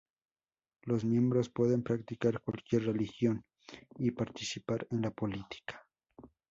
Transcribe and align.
Los 0.81 1.05
miembros 1.05 1.49
pueden 1.51 1.83
practicar 1.83 2.41
cualquier 2.41 2.85
religión 2.85 3.45
y 3.99 4.09
participar 4.09 4.87
en 4.89 5.03
la 5.03 5.11
política. 5.11 5.85